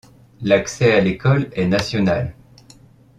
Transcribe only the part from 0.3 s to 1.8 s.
L'accès à l'école est